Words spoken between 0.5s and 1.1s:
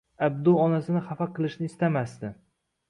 onasini